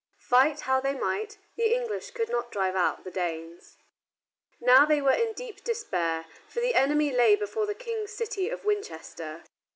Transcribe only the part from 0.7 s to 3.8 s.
they might, the English could not drive out the Danes.